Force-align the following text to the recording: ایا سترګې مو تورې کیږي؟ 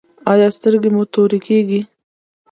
ایا 0.31 0.47
سترګې 0.57 0.89
مو 0.95 1.03
تورې 1.13 1.39
کیږي؟ 1.45 1.81